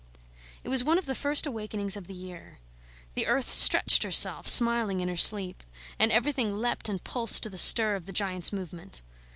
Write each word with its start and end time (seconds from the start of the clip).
It 0.63 0.69
was 0.69 0.83
one 0.83 0.97
of 0.97 1.05
the 1.05 1.13
first 1.13 1.45
awakenings 1.45 1.95
of 1.95 2.07
the 2.07 2.15
year. 2.15 2.57
The 3.13 3.27
earth 3.27 3.53
stretched 3.53 4.01
herself, 4.01 4.47
smiling 4.47 4.99
in 4.99 5.09
her 5.09 5.15
sleep; 5.15 5.63
and 5.99 6.11
everything 6.11 6.57
leapt 6.57 6.89
and 6.89 7.03
pulsed 7.03 7.43
to 7.43 7.51
the 7.51 7.55
stir 7.59 7.93
of 7.95 8.07
the 8.07 8.11
giant's 8.11 8.51
movement. 8.51 9.03